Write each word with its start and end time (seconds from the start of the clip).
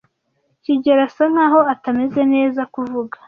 kigeli 0.63 1.01
asa 1.07 1.23
nkaho 1.31 1.59
atameze 1.73 2.21
neza 2.33 2.61
kuvuga. 2.73 3.15